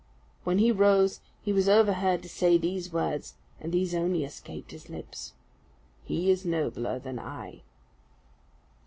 When 0.45 0.57
he 0.57 0.71
rose 0.71 1.19
he 1.43 1.53
was 1.53 1.69
overheard 1.69 2.23
to 2.23 2.27
say 2.29 2.57
these 2.57 2.91
words 2.91 3.35
and 3.59 3.71
these 3.71 3.93
only 3.93 4.23
escaped 4.23 4.71
his 4.71 4.89
lips: 4.89 5.33
"He 6.03 6.31
is 6.31 6.43
nobler 6.43 6.97
than 6.97 7.19
I." 7.19 7.61